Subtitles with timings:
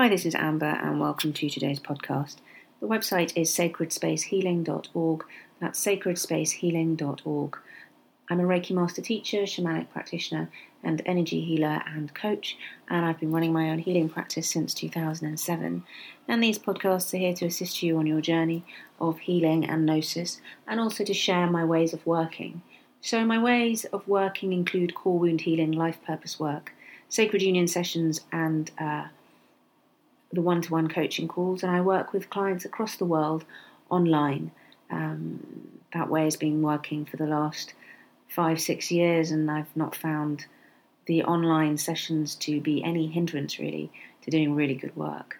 [0.00, 2.36] Hi, this is Amber, and welcome to today's podcast.
[2.80, 5.24] The website is sacredspacehealing.org.
[5.60, 7.58] That's sacredspacehealing.org.
[8.30, 10.48] I'm a Reiki master teacher, shamanic practitioner,
[10.82, 12.56] and energy healer and coach,
[12.88, 15.84] and I've been running my own healing practice since 2007.
[16.26, 18.64] And these podcasts are here to assist you on your journey
[19.02, 22.62] of healing and gnosis, and also to share my ways of working.
[23.02, 26.72] So, my ways of working include core wound healing, life purpose work,
[27.10, 29.08] sacred union sessions, and uh,
[30.32, 33.44] the one to one coaching calls, and I work with clients across the world
[33.88, 34.52] online.
[34.90, 37.74] Um, that way has been working for the last
[38.28, 40.46] five, six years, and I've not found
[41.06, 43.90] the online sessions to be any hindrance really
[44.22, 45.38] to doing really good work.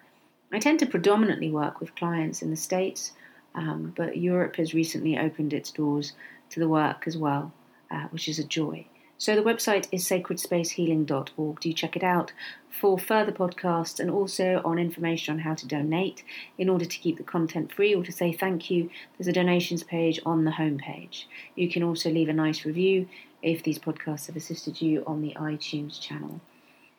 [0.51, 3.13] I tend to predominantly work with clients in the States,
[3.55, 6.13] um, but Europe has recently opened its doors
[6.49, 7.53] to the work as well,
[7.89, 8.85] uh, which is a joy.
[9.17, 11.59] So the website is sacredspacehealing.org.
[11.59, 12.33] Do you check it out
[12.71, 16.23] for further podcasts and also on information on how to donate
[16.57, 18.89] in order to keep the content free or to say thank you.
[19.17, 21.25] There's a donations page on the homepage.
[21.55, 23.07] You can also leave a nice review
[23.41, 26.39] if these podcasts have assisted you on the iTunes channel.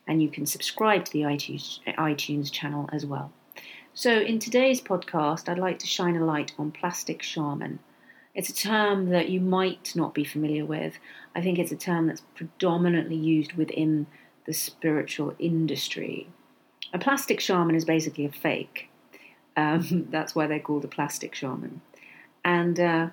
[0.06, 3.32] And you can subscribe to the iTunes, iTunes channel as well.
[3.94, 7.78] So, in today's podcast, I'd like to shine a light on plastic shaman.
[8.34, 10.94] It's a term that you might not be familiar with.
[11.34, 14.06] I think it's a term that's predominantly used within
[14.46, 16.28] the spiritual industry.
[16.92, 18.88] A plastic shaman is basically a fake.
[19.56, 21.80] Um, that's why they're called a plastic shaman.
[22.44, 23.08] And uh,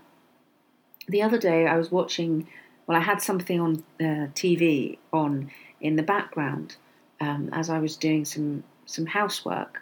[1.08, 2.48] the other day I was watching,
[2.88, 6.76] well, I had something on uh, TV on in the background
[7.22, 9.82] um, as I was doing some, some housework.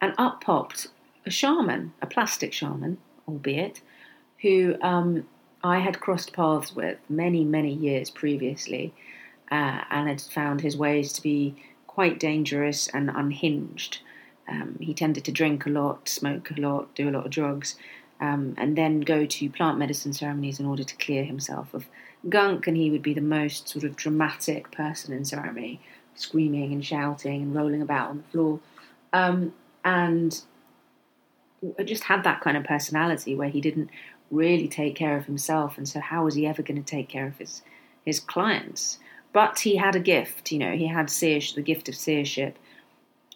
[0.00, 0.88] And up popped
[1.24, 3.80] a shaman, a plastic shaman, albeit,
[4.42, 5.26] who um,
[5.64, 8.94] I had crossed paths with many, many years previously,
[9.50, 11.54] uh, and had found his ways to be
[11.86, 13.98] quite dangerous and unhinged.
[14.48, 17.76] Um, he tended to drink a lot, smoke a lot, do a lot of drugs,
[18.20, 21.86] um, and then go to plant medicine ceremonies in order to clear himself of
[22.28, 22.66] gunk.
[22.66, 25.80] And he would be the most sort of dramatic person in ceremony,
[26.14, 28.60] screaming and shouting and rolling about on the floor.
[29.12, 29.54] Um,
[29.84, 30.40] and
[31.84, 33.90] just had that kind of personality where he didn't
[34.30, 37.26] really take care of himself, and so how was he ever going to take care
[37.26, 37.62] of his
[38.04, 38.98] his clients?
[39.36, 42.58] But he had a gift, you know, he had seer, the gift of seership,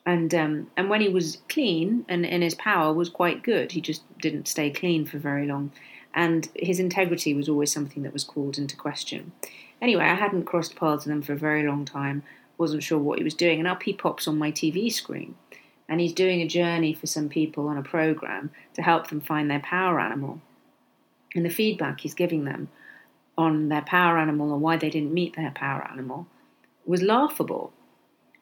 [0.07, 3.73] and um, and when he was clean and in his power was quite good.
[3.73, 5.73] He just didn't stay clean for very long,
[6.15, 9.33] and his integrity was always something that was called into question.
[9.83, 12.23] Anyway, I hadn't crossed paths with him for a very long time.
[12.57, 15.35] wasn't sure what he was doing, and up he pops on my TV screen,
[15.87, 19.51] and he's doing a journey for some people on a program to help them find
[19.51, 20.41] their power animal
[21.35, 22.69] and the feedback he's giving them
[23.41, 26.27] on their power animal or why they didn't meet their power animal
[26.85, 27.73] was laughable.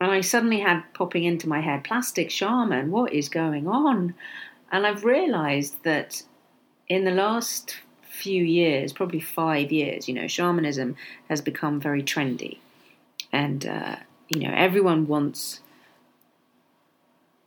[0.00, 4.14] And I suddenly had popping into my head, plastic shaman, what is going on?
[4.70, 6.22] And I've realized that
[6.88, 10.96] in the last few years, probably five years, you know, shamanism
[11.28, 12.58] has become very trendy.
[13.32, 13.96] And, uh,
[14.28, 15.60] you know, everyone wants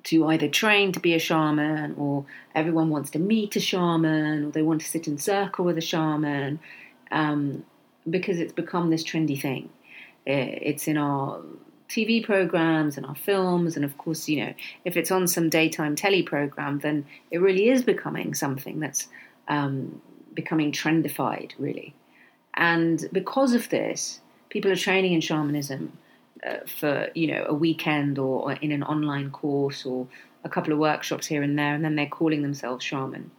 [0.03, 2.25] to either train to be a shaman or
[2.55, 5.81] everyone wants to meet a shaman or they want to sit in circle with a
[5.81, 6.59] shaman
[7.11, 7.63] um,
[8.09, 9.69] because it's become this trendy thing.
[10.25, 11.41] It's in our
[11.89, 14.53] TV programs and our films, and of course, you know,
[14.85, 19.07] if it's on some daytime telly program, then it really is becoming something that's
[19.47, 20.01] um,
[20.33, 21.93] becoming trendified, really.
[22.53, 25.97] And because of this, people are training in shamanism
[26.45, 30.07] uh, for you know a weekend or, or, in an online course or
[30.43, 33.31] a couple of workshops here and there, and then they're calling themselves shaman,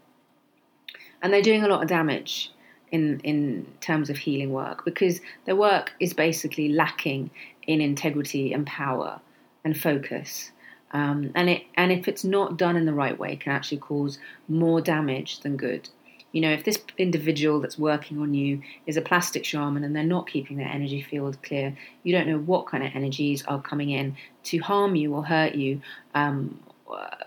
[1.22, 2.52] and they're doing a lot of damage
[2.92, 7.30] in in terms of healing work because their work is basically lacking
[7.66, 9.20] in integrity and power
[9.64, 10.52] and focus.
[10.92, 13.78] Um, and it and if it's not done in the right way, it can actually
[13.78, 15.88] cause more damage than good.
[16.32, 20.02] You know, if this individual that's working on you is a plastic shaman and they're
[20.02, 23.90] not keeping their energy field clear, you don't know what kind of energies are coming
[23.90, 25.82] in to harm you or hurt you
[26.14, 26.58] um,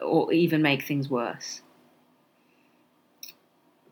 [0.01, 1.61] or even make things worse.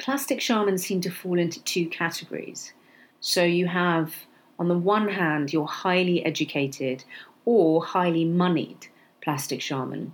[0.04, 2.74] Plastic shamans seem to fall into two categories.
[3.22, 4.14] So you have,
[4.60, 7.06] on the one hand, your highly educated
[7.46, 8.88] or highly moneyed
[9.22, 10.14] plastic shaman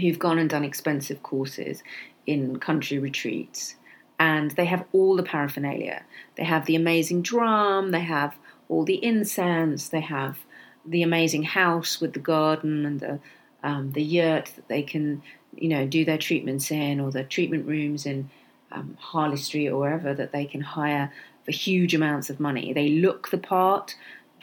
[0.00, 1.82] who've gone and done expensive courses
[2.24, 3.76] in country retreats
[4.18, 6.02] and they have all the paraphernalia.
[6.36, 8.38] They have the amazing drum, they have
[8.70, 10.38] all the incense, they have
[10.86, 13.20] the amazing house with the garden and the
[13.62, 15.20] um, the yurt that they can,
[15.54, 18.30] you know, do their treatments in, or the treatment rooms in
[18.72, 21.12] um, Harley Street or wherever that they can hire
[21.44, 22.72] for huge amounts of money.
[22.72, 23.96] They look the part.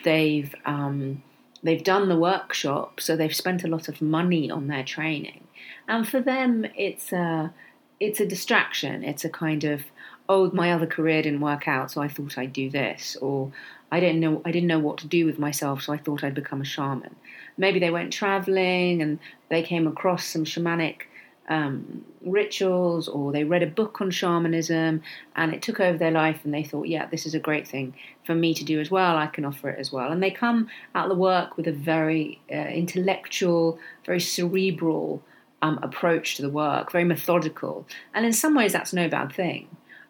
[0.03, 1.23] They've um,
[1.63, 5.47] they've done the workshop, so they've spent a lot of money on their training.
[5.87, 7.53] And for them, it's a,
[7.99, 9.03] it's a distraction.
[9.03, 9.83] It's a kind of,
[10.27, 13.15] oh, my other career didn't work out, so I thought I'd do this.
[13.21, 13.51] Or
[13.91, 16.35] I didn't know I didn't know what to do with myself, so I thought I'd
[16.35, 17.15] become a shaman.
[17.57, 19.19] Maybe they went traveling and
[19.49, 21.01] they came across some shamanic
[21.47, 25.01] um, rituals, or they read a book on shamanism,
[25.35, 27.93] and it took over their life, and they thought, yeah, this is a great thing
[28.25, 29.15] for me to do as well.
[29.15, 31.71] I can offer it as well, and they come out of the work with a
[31.71, 35.21] very uh, intellectual, very cerebral
[35.61, 39.67] um, approach to the work, very methodical, and in some ways that's no bad thing.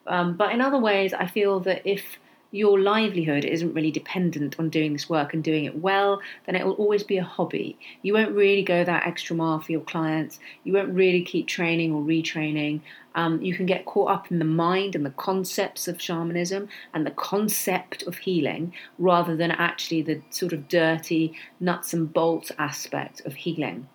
[0.07, 2.19] Um, but in other ways, I feel that if
[2.55, 6.65] your livelihood isn't really dependent on doing this work and doing it well, then it
[6.65, 7.77] will always be a hobby.
[8.01, 10.39] You won't really go that extra mile for your clients.
[10.63, 12.79] You won't really keep training or retraining.
[13.13, 17.05] Um, you can get caught up in the mind and the concepts of shamanism and
[17.05, 23.21] the concept of healing rather than actually the sort of dirty nuts and bolts aspect
[23.25, 23.89] of healing.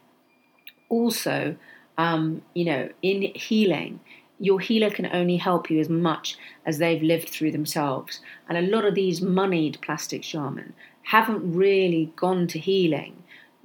[0.91, 1.56] Also,
[1.97, 4.01] um, you know, in healing,
[4.41, 8.21] your healer can only help you as much as they've lived through themselves.
[8.49, 10.73] And a lot of these moneyed plastic shaman
[11.03, 13.23] haven't really gone to healing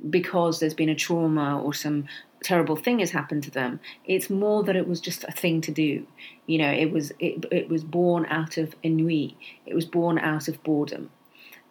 [0.09, 2.05] because there's been a trauma or some
[2.43, 3.79] terrible thing has happened to them.
[4.05, 6.05] It's more that it was just a thing to do.
[6.45, 9.37] You know, it was it, it was born out of ennui.
[9.65, 11.09] It was born out of boredom.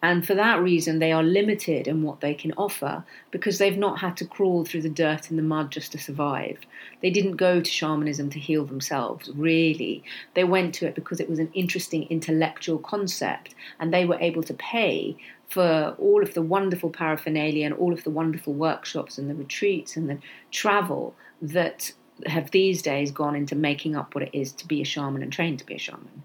[0.05, 4.01] And for that reason, they are limited in what they can offer because they've not
[4.01, 6.59] had to crawl through the dirt and the mud just to survive.
[7.01, 10.03] They didn't go to shamanism to heal themselves, really.
[10.35, 14.43] They went to it because it was an interesting intellectual concept and they were able
[14.43, 15.17] to pay
[15.49, 19.97] for all of the wonderful paraphernalia and all of the wonderful workshops and the retreats
[19.97, 20.19] and the
[20.51, 21.93] travel that
[22.27, 25.33] have these days gone into making up what it is to be a shaman and
[25.33, 26.21] trained to be a shaman.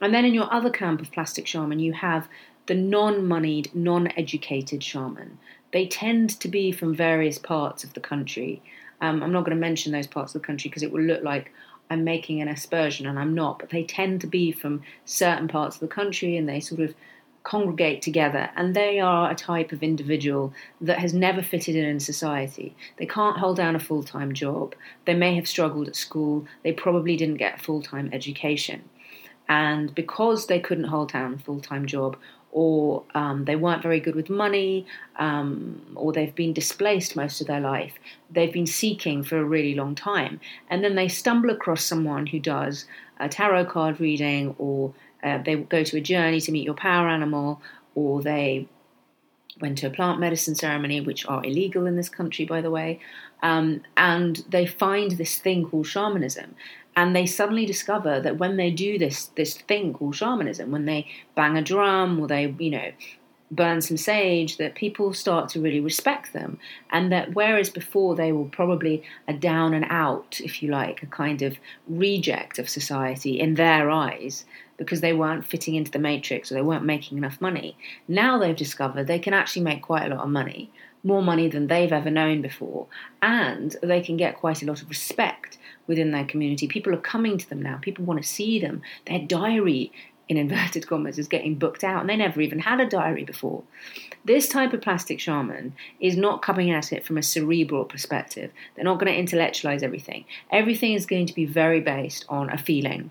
[0.00, 2.26] And then in your other camp of plastic shaman, you have
[2.66, 5.38] the non moneyed, non educated shaman.
[5.72, 8.62] They tend to be from various parts of the country.
[9.00, 11.22] Um, I'm not going to mention those parts of the country because it will look
[11.22, 11.52] like
[11.90, 15.76] I'm making an aspersion, and I'm not, but they tend to be from certain parts
[15.76, 16.94] of the country and they sort of
[17.42, 22.00] congregate together and they are a type of individual that has never fitted in in
[22.00, 22.74] society.
[22.98, 24.74] They can't hold down a full time job.
[25.04, 26.46] They may have struggled at school.
[26.62, 28.88] They probably didn't get a full time education.
[29.48, 32.16] And because they couldn't hold down a full time job
[32.52, 37.46] or um, they weren't very good with money, um, or they've been displaced most of
[37.46, 37.94] their life.
[38.30, 40.38] They've been seeking for a really long time.
[40.68, 42.84] And then they stumble across someone who does
[43.18, 47.08] a tarot card reading, or uh, they go to a journey to meet your power
[47.08, 47.62] animal,
[47.94, 48.68] or they
[49.60, 53.00] went to a plant medicine ceremony, which are illegal in this country, by the way,
[53.42, 56.54] um, and they find this thing called shamanism
[56.94, 61.06] and they suddenly discover that when they do this this thing called shamanism, when they
[61.34, 62.92] bang a drum or they you know
[63.50, 66.58] burn some sage, that people start to really respect them,
[66.90, 71.06] and that whereas before they were probably a down and out, if you like, a
[71.06, 74.44] kind of reject of society in their eyes.
[74.78, 77.76] Because they weren't fitting into the matrix or they weren't making enough money.
[78.08, 80.72] Now they've discovered they can actually make quite a lot of money,
[81.04, 82.88] more money than they've ever known before,
[83.20, 85.58] and they can get quite a lot of respect
[85.92, 86.66] within their community.
[86.66, 87.76] People are coming to them now.
[87.82, 88.80] People want to see them.
[89.06, 89.92] Their diary,
[90.26, 93.62] in inverted commas, is getting booked out, and they never even had a diary before.
[94.24, 98.50] This type of plastic shaman is not coming at it from a cerebral perspective.
[98.74, 100.24] They're not going to intellectualize everything.
[100.50, 103.10] Everything is going to be very based on a feeling.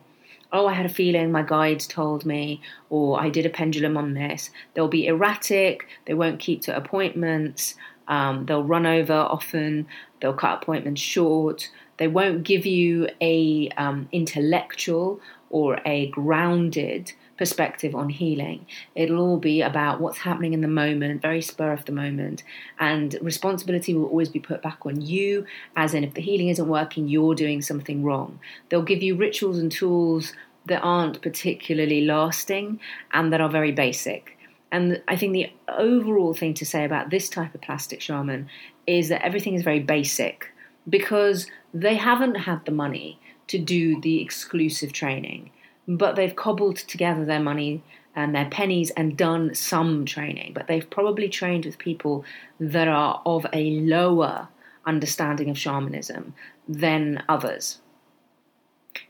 [0.51, 4.15] Oh, I had a feeling, my guides told me, or I did a pendulum on
[4.15, 4.49] this.
[4.73, 7.75] They'll be erratic, they won't keep to appointments,
[8.07, 9.87] um, they'll run over often,
[10.19, 11.69] they'll cut appointments short,
[12.01, 18.65] they won't give you a um, intellectual or a grounded perspective on healing.
[18.95, 22.41] It'll all be about what's happening in the moment, very spur of the moment,
[22.79, 26.67] and responsibility will always be put back on you, as in if the healing isn't
[26.67, 28.39] working, you're doing something wrong.
[28.69, 30.33] They'll give you rituals and tools
[30.65, 32.79] that aren't particularly lasting
[33.13, 34.39] and that are very basic.
[34.71, 38.49] And I think the overall thing to say about this type of plastic shaman
[38.87, 40.50] is that everything is very basic
[40.87, 45.51] because they haven't had the money to do the exclusive training,
[45.87, 47.83] but they've cobbled together their money
[48.15, 50.51] and their pennies and done some training.
[50.53, 52.25] But they've probably trained with people
[52.59, 54.49] that are of a lower
[54.85, 56.33] understanding of shamanism
[56.67, 57.79] than others.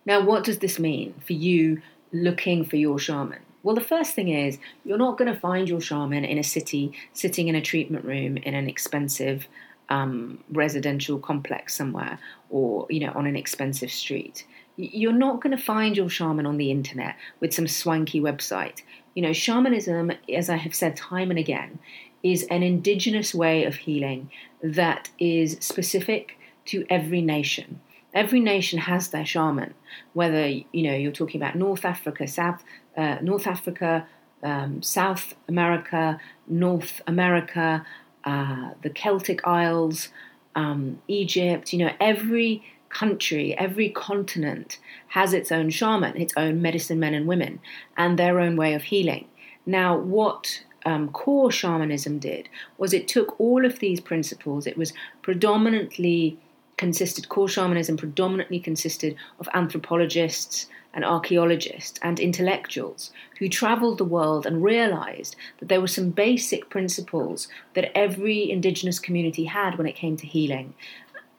[0.05, 3.39] Now, what does this mean for you looking for your shaman?
[3.63, 6.93] Well, the first thing is you're not going to find your shaman in a city
[7.13, 9.47] sitting in a treatment room in an expensive
[9.91, 12.17] um, residential complex somewhere
[12.49, 14.45] or you know on an expensive street
[14.77, 18.81] you're not going to find your shaman on the internet with some swanky website
[19.15, 21.77] you know shamanism as i have said time and again
[22.23, 24.29] is an indigenous way of healing
[24.61, 27.81] that is specific to every nation.
[28.13, 29.73] Every nation has their shaman,
[30.13, 32.63] whether you know you're talking about North Africa, South
[32.97, 34.05] uh, North Africa,
[34.43, 37.85] um, South America, North America,
[38.23, 40.09] uh, the Celtic Isles,
[40.55, 41.73] um, Egypt.
[41.73, 44.77] You know, every country, every continent
[45.09, 47.59] has its own shaman, its own medicine men and women,
[47.97, 49.27] and their own way of healing.
[49.65, 54.93] Now, what um, core shamanism did was it took all of these principles, it was
[55.21, 56.37] predominantly
[56.81, 64.47] consisted, core shamanism predominantly consisted of anthropologists and archaeologists and intellectuals who traveled the world
[64.47, 69.95] and realized that there were some basic principles that every indigenous community had when it
[69.95, 70.73] came to healing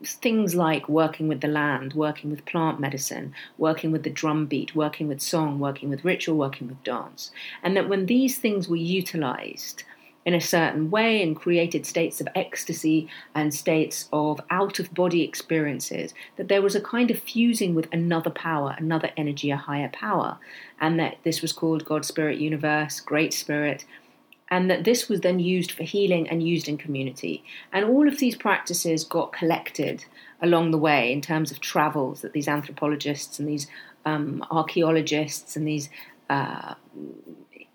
[0.04, 4.75] things like working with the land, working with plant medicine, working with the drum beat,
[4.75, 7.30] working with song, working with ritual, working with dance.
[7.62, 9.84] And that when these things were utilized
[10.24, 15.22] in a certain way and created states of ecstasy and states of out of body
[15.22, 19.90] experiences, that there was a kind of fusing with another power, another energy, a higher
[19.92, 20.38] power.
[20.80, 23.84] And that this was called God, Spirit, Universe, Great Spirit,
[24.50, 27.42] and that this was then used for healing and used in community.
[27.72, 30.04] And all of these practices got collected
[30.42, 33.66] along the way in terms of travels that these anthropologists and these
[34.04, 35.88] um, archaeologists and these
[36.28, 36.74] uh,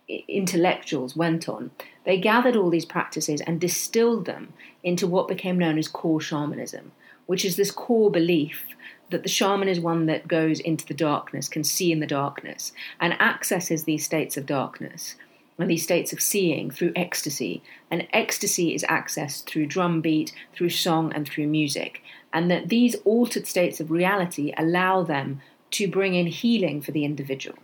[0.08, 1.72] intellectuals went on.
[2.06, 6.92] They gathered all these practices and distilled them into what became known as core shamanism,
[7.26, 8.66] which is this core belief
[9.10, 12.72] that the shaman is one that goes into the darkness, can see in the darkness,
[13.00, 15.16] and accesses these states of darkness
[15.58, 17.64] and these states of seeing through ecstasy.
[17.90, 22.02] And ecstasy is accessed through drum beat, through song, and through music.
[22.32, 27.06] And that these altered states of reality allow them to bring in healing for the
[27.06, 27.58] individual.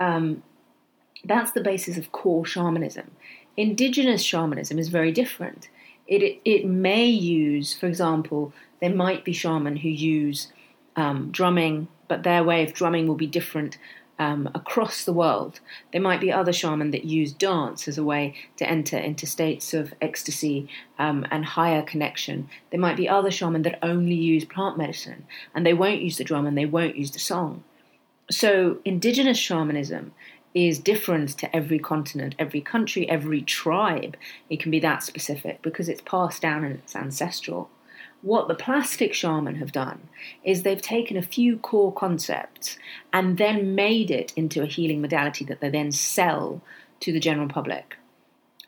[0.00, 0.42] Um,
[1.24, 3.10] that's the basis of core shamanism.
[3.56, 5.68] Indigenous shamanism is very different.
[6.06, 10.48] It, it, it may use, for example, there might be shaman who use
[10.96, 13.78] um, drumming, but their way of drumming will be different
[14.18, 15.60] um, across the world.
[15.92, 19.74] There might be other shaman that use dance as a way to enter into states
[19.74, 22.48] of ecstasy um, and higher connection.
[22.70, 26.24] There might be other shaman that only use plant medicine and they won't use the
[26.24, 27.64] drum and they won't use the song.
[28.30, 30.12] So, indigenous shamanism
[30.54, 34.16] is different to every continent, every country, every tribe.
[34.50, 37.70] It can be that specific because it's passed down and it's ancestral.
[38.20, 40.08] What the plastic shaman have done
[40.44, 42.78] is they've taken a few core concepts
[43.12, 46.62] and then made it into a healing modality that they then sell
[47.00, 47.96] to the general public.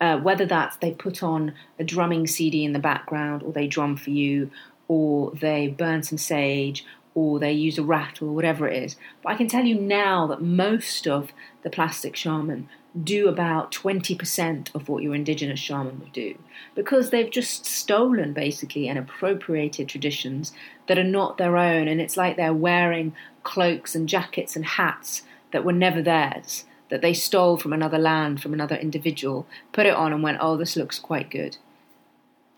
[0.00, 3.96] Uh, whether that's they put on a drumming CD in the background, or they drum
[3.96, 4.50] for you,
[4.88, 8.96] or they burn some sage, or they use a rattle, or whatever it is.
[9.22, 12.68] But I can tell you now that most of the plastic shaman
[13.02, 16.36] do about 20% of what your indigenous shaman would do.
[16.74, 20.52] Because they've just stolen basically and appropriated traditions
[20.86, 21.88] that are not their own.
[21.88, 27.00] And it's like they're wearing cloaks and jackets and hats that were never theirs that
[27.00, 30.76] they stole from another land from another individual put it on and went oh this
[30.76, 31.56] looks quite good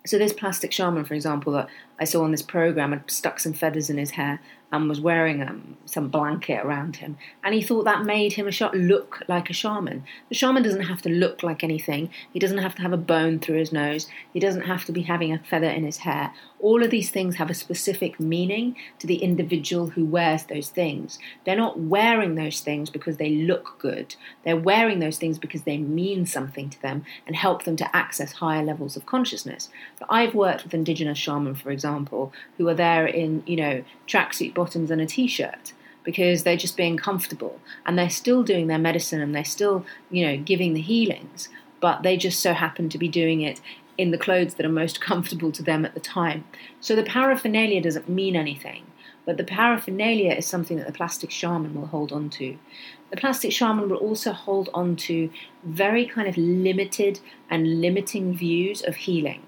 [0.07, 3.53] so this plastic shaman for example that i saw on this program had stuck some
[3.53, 4.41] feathers in his hair
[4.73, 7.17] and was wearing um, some blanket around him.
[7.45, 10.05] And he thought that made him a sh- look like a shaman.
[10.29, 12.11] The shaman doesn't have to look like anything.
[12.33, 14.09] He doesn't have to have a bone through his nose.
[14.33, 16.33] He doesn't have to be having a feather in his hair.
[16.59, 21.19] All of these things have a specific meaning to the individual who wears those things.
[21.45, 24.17] They're not wearing those things because they look good.
[24.45, 28.33] They're wearing those things because they mean something to them and help them to access
[28.33, 29.69] higher levels of consciousness.
[30.01, 34.56] But I've worked with indigenous shaman, for example, who are there in, you know, tracksuit
[34.57, 35.73] bottoms and a t-shirt
[36.03, 40.25] because they're just being comfortable and they're still doing their medicine and they're still, you
[40.27, 41.49] know, giving the healings,
[41.81, 43.61] but they just so happen to be doing it
[43.99, 46.45] in the clothes that are most comfortable to them at the time.
[46.81, 48.87] So the paraphernalia doesn't mean anything,
[49.25, 52.57] but the paraphernalia is something that the plastic shaman will hold on to.
[53.11, 55.31] The plastic shaman will also hold on to
[55.65, 57.21] very kind of limited
[57.51, 59.43] and limiting views of healing.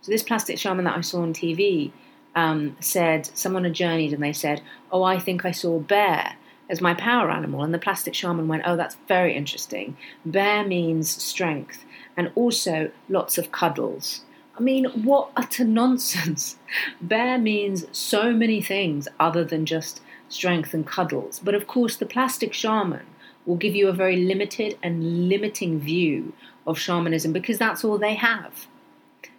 [0.00, 1.90] So this plastic shaman that I saw on TV,
[2.34, 4.60] um, said, someone had journeyed and they said,
[4.90, 6.36] Oh, I think I saw bear
[6.68, 7.62] as my power animal.
[7.62, 9.96] And the plastic shaman went, Oh, that's very interesting.
[10.24, 11.84] Bear means strength
[12.16, 14.22] and also lots of cuddles.
[14.56, 16.56] I mean, what utter nonsense.
[17.00, 21.40] Bear means so many things other than just strength and cuddles.
[21.42, 23.06] But of course, the plastic shaman
[23.46, 26.32] will give you a very limited and limiting view
[26.66, 28.66] of shamanism because that's all they have.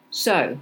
[0.10, 0.60] So,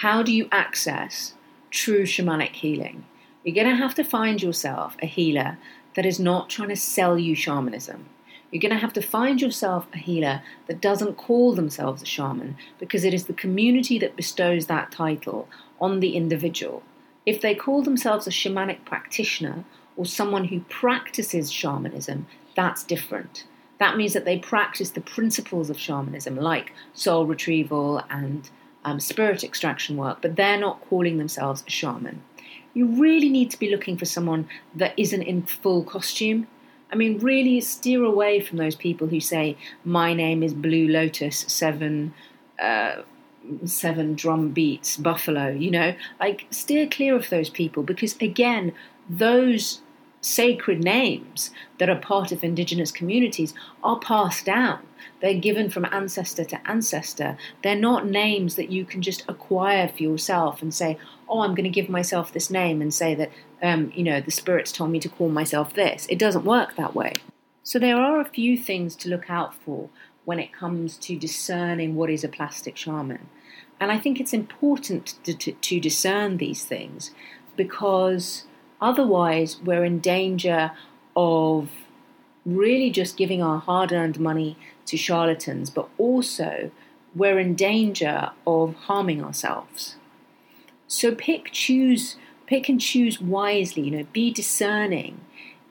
[0.00, 1.32] how do you access
[1.70, 3.06] true shamanic healing?
[3.42, 5.56] You're going to have to find yourself a healer
[5.94, 8.04] that is not trying to sell you shamanism.
[8.50, 12.58] You're going to have to find yourself a healer that doesn't call themselves a shaman
[12.78, 15.48] because it is the community that bestows that title
[15.80, 16.82] on the individual.
[17.24, 19.64] If they call themselves a shamanic practitioner
[19.96, 23.46] or someone who practices shamanism, that's different.
[23.78, 28.50] That means that they practice the principles of shamanism, like soul retrieval and
[28.86, 32.22] um, spirit extraction work, but they're not calling themselves a shaman.
[32.72, 36.46] You really need to be looking for someone that isn't in full costume.
[36.92, 41.40] I mean, really steer away from those people who say, My name is Blue Lotus
[41.40, 42.14] 7.
[42.62, 43.02] Uh,
[43.64, 48.72] seven drum beats buffalo you know like steer clear of those people because again
[49.08, 49.82] those
[50.26, 53.54] sacred names that are part of indigenous communities
[53.84, 54.80] are passed down.
[55.20, 57.38] They're given from ancestor to ancestor.
[57.62, 61.64] They're not names that you can just acquire for yourself and say, oh, I'm going
[61.64, 63.30] to give myself this name and say that,
[63.62, 66.06] um, you know, the spirits told me to call myself this.
[66.10, 67.12] It doesn't work that way.
[67.62, 69.90] So there are a few things to look out for
[70.24, 73.28] when it comes to discerning what is a plastic shaman.
[73.78, 77.12] And I think it's important to, to, to discern these things
[77.56, 78.44] because
[78.80, 80.72] Otherwise, we're in danger
[81.14, 81.70] of
[82.44, 84.56] really just giving our hard earned money
[84.86, 86.70] to charlatans, but also
[87.14, 89.96] we're in danger of harming ourselves.
[90.86, 92.16] So pick, choose,
[92.46, 95.20] pick and choose wisely, you know, be discerning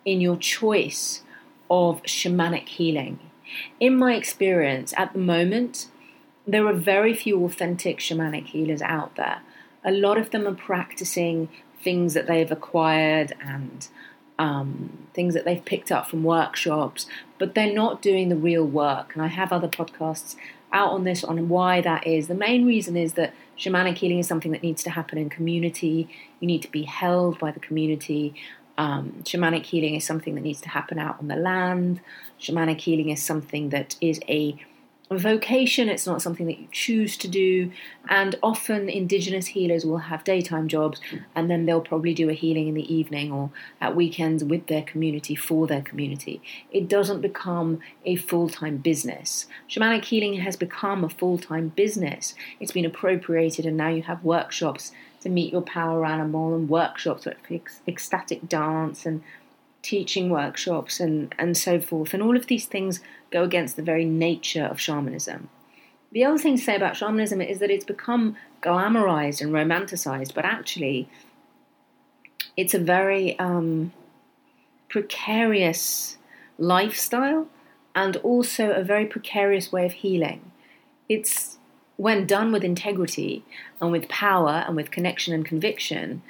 [0.04, 1.24] in your choice
[1.70, 3.20] of shamanic healing.
[3.80, 5.88] In my experience, at the moment,
[6.46, 9.42] there are very few authentic shamanic healers out there.
[9.84, 11.48] A lot of them are practicing
[11.86, 13.88] things that they've acquired and
[14.38, 17.06] um, things that they've picked up from workshops,
[17.38, 19.14] but they're not doing the real work.
[19.14, 20.36] And I have other podcasts
[20.74, 22.28] out on this on why that is.
[22.28, 26.10] The main reason is that shamanic healing is something that needs to happen in community.
[26.42, 28.34] You need to be held by the community.
[28.78, 32.02] Um, shamanic healing is something that needs to happen out on the land.
[32.42, 34.58] Shamanic healing is something that is a
[35.12, 37.72] vocation, it's not something that you choose to do.
[38.10, 41.00] And often, Indigenous healers will have daytime jobs
[41.36, 44.82] and then they'll probably do a healing in the evening or at weekends with their
[44.82, 46.42] community for their community.
[46.72, 49.46] It doesn't become a full time business.
[49.70, 52.34] Shamanic healing has become a full time business.
[52.60, 57.26] It's been appropriated, and now you have workshops to meet your power animal and workshops
[57.26, 59.24] with ecstatic dance and
[59.86, 62.14] teaching workshops and, and so forth.
[62.14, 63.02] And all of these things
[63.36, 65.50] go against the very nature of shamanism.
[66.14, 70.46] The other thing to say about shamanism is that it's become glamorized and romanticized, but
[70.46, 71.10] actually,
[72.56, 73.92] it's a very um,
[74.88, 76.18] precarious
[76.58, 77.48] lifestyle
[77.94, 80.52] and also a very precarious way of healing.
[81.10, 81.58] It's
[81.98, 83.44] when done with integrity
[83.82, 86.22] and with power and with connection and conviction,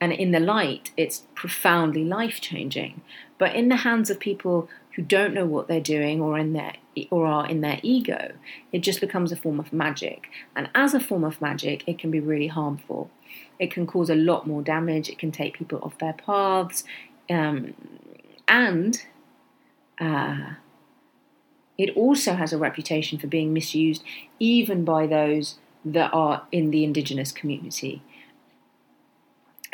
[0.00, 3.02] and in the light, it's profoundly life changing.
[3.38, 6.74] But in the hands of people who don't know what they're doing or in their
[7.10, 8.32] or are in their ego,
[8.72, 10.28] it just becomes a form of magic.
[10.54, 13.10] And as a form of magic, it can be really harmful.
[13.58, 15.08] It can cause a lot more damage.
[15.08, 16.84] It can take people off their paths,
[17.28, 17.74] um,
[18.46, 19.04] and
[20.00, 20.54] uh,
[21.76, 24.04] it also has a reputation for being misused,
[24.38, 28.02] even by those that are in the indigenous community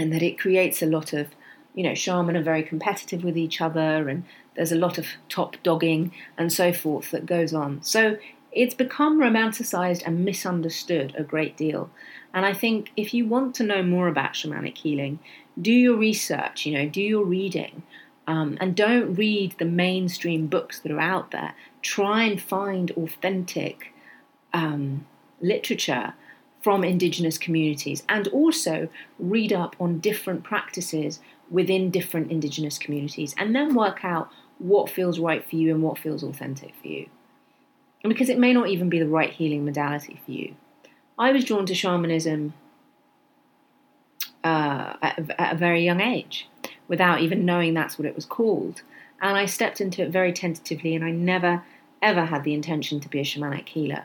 [0.00, 1.28] and that it creates a lot of,
[1.74, 5.56] you know, shaman are very competitive with each other, and there's a lot of top
[5.62, 7.82] dogging and so forth that goes on.
[7.82, 8.18] So
[8.52, 11.90] it's become romanticized and misunderstood a great deal.
[12.34, 15.18] And I think if you want to know more about shamanic healing,
[15.60, 17.82] do your research, you know, do your reading,
[18.26, 21.54] um, and don't read the mainstream books that are out there.
[21.82, 23.92] Try and find authentic
[24.52, 25.06] um,
[25.40, 26.14] literature
[26.60, 33.54] from Indigenous communities and also read up on different practices within different Indigenous communities and
[33.54, 37.06] then work out what feels right for you and what feels authentic for you.
[38.02, 40.54] And because it may not even be the right healing modality for you.
[41.18, 42.54] I was drawn to shamanism
[44.42, 46.48] uh, at, at a very young age
[46.88, 48.82] without even knowing that's what it was called.
[49.20, 51.62] And I stepped into it very tentatively, and I never,
[52.00, 54.04] ever had the intention to be a shamanic healer.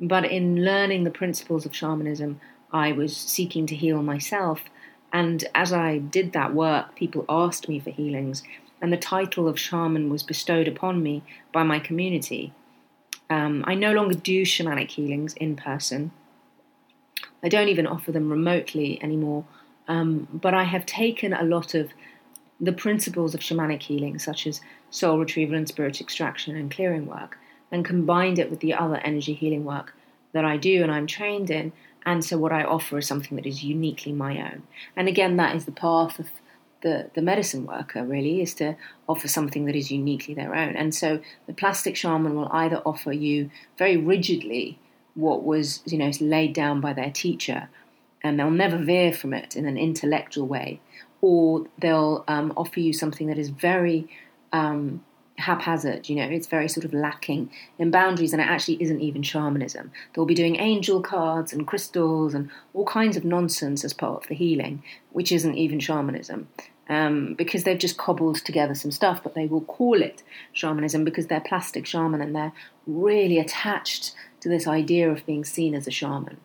[0.00, 2.40] But in learning the principles of shamanism,
[2.72, 4.64] I was seeking to heal myself.
[5.12, 8.42] And as I did that work, people asked me for healings,
[8.80, 12.52] and the title of shaman was bestowed upon me by my community.
[13.30, 16.12] Um, I no longer do shamanic healings in person.
[17.42, 19.44] I don't even offer them remotely anymore.
[19.86, 21.90] Um, but I have taken a lot of
[22.60, 27.38] the principles of shamanic healing, such as soul retrieval and spirit extraction and clearing work,
[27.70, 29.94] and combined it with the other energy healing work
[30.32, 31.72] that I do and I'm trained in.
[32.08, 34.62] And so what I offer is something that is uniquely my own.
[34.96, 36.28] And again, that is the path of
[36.80, 40.74] the, the medicine worker really is to offer something that is uniquely their own.
[40.74, 44.78] And so the plastic shaman will either offer you very rigidly
[45.14, 47.68] what was, you know, laid down by their teacher,
[48.22, 50.80] and they'll never veer from it in an intellectual way,
[51.20, 54.08] or they'll um, offer you something that is very
[54.52, 55.04] um,
[55.38, 59.22] haphazard, you know, it's very sort of lacking in boundaries, and it actually isn't even
[59.22, 59.90] shamanism.
[60.12, 64.28] They'll be doing angel cards and crystals and all kinds of nonsense as part of
[64.28, 66.48] the healing, which isn't even shamanism.
[66.90, 70.22] Um, because they've just cobbled together some stuff, but they will call it
[70.54, 72.52] shamanism because they're plastic shaman and they're
[72.86, 76.38] really attached to this idea of being seen as a shaman.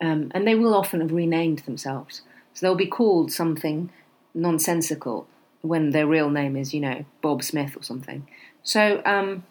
[0.00, 2.22] Um, and they will often have renamed themselves.
[2.54, 3.90] So they'll be called something
[4.34, 5.28] nonsensical
[5.62, 8.26] when their real name is, you know, Bob Smith or something.
[8.62, 9.44] So um,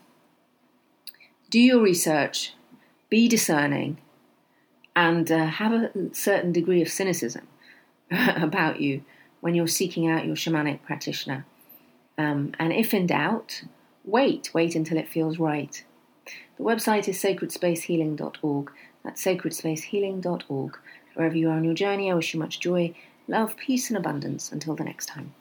[1.49, 2.53] do your research,
[3.09, 3.97] be discerning,
[4.95, 7.47] and uh, have a certain degree of cynicism
[8.11, 9.03] about you
[9.41, 11.45] when you're seeking out your shamanic practitioner.
[12.17, 13.63] Um, and if in doubt,
[14.03, 15.83] wait, wait until it feels right.
[16.57, 18.71] The website is sacredspacehealing.org.
[19.03, 20.77] That's sacredspacehealing.org.
[21.13, 22.95] Wherever you are on your journey, I wish you much joy,
[23.27, 24.51] love, peace, and abundance.
[24.51, 25.33] Until the next time.